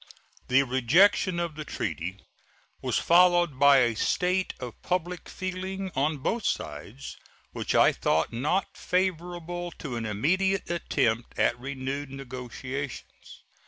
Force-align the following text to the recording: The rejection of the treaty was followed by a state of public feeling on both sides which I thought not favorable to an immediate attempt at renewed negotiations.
The 0.47 0.63
rejection 0.63 1.39
of 1.39 1.53
the 1.53 1.63
treaty 1.63 2.25
was 2.81 2.97
followed 2.97 3.59
by 3.59 3.81
a 3.81 3.95
state 3.95 4.55
of 4.59 4.81
public 4.81 5.29
feeling 5.29 5.91
on 5.95 6.17
both 6.17 6.43
sides 6.43 7.17
which 7.51 7.75
I 7.75 7.91
thought 7.91 8.33
not 8.33 8.75
favorable 8.75 9.69
to 9.77 9.97
an 9.97 10.07
immediate 10.07 10.71
attempt 10.71 11.37
at 11.37 11.59
renewed 11.59 12.09
negotiations. 12.09 13.43